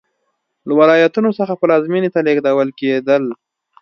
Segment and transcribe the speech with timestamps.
[0.67, 3.23] له ولایتونو څخه پلازمېنې ته لېږدول کېدل